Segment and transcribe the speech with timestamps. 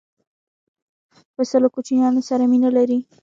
[1.35, 2.99] پسه له کوچنیانو سره مینه لري.